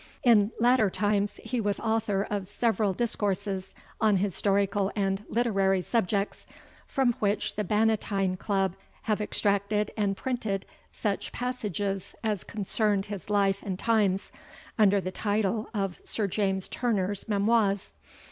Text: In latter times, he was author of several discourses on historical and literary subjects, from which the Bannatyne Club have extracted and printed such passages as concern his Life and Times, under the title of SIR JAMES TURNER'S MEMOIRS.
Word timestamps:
In 0.23 0.51
latter 0.59 0.89
times, 0.89 1.39
he 1.43 1.61
was 1.61 1.79
author 1.79 2.23
of 2.27 2.47
several 2.47 2.91
discourses 2.91 3.75
on 4.01 4.17
historical 4.17 4.91
and 4.95 5.23
literary 5.29 5.83
subjects, 5.83 6.47
from 6.87 7.11
which 7.19 7.55
the 7.55 7.63
Bannatyne 7.63 8.35
Club 8.39 8.75
have 9.03 9.21
extracted 9.21 9.91
and 9.95 10.17
printed 10.17 10.65
such 10.91 11.31
passages 11.31 12.15
as 12.23 12.43
concern 12.43 13.03
his 13.03 13.29
Life 13.29 13.61
and 13.61 13.77
Times, 13.77 14.31
under 14.75 14.99
the 15.01 15.11
title 15.11 15.69
of 15.71 16.01
SIR 16.03 16.25
JAMES 16.29 16.67
TURNER'S 16.69 17.27
MEMOIRS. 17.29 17.93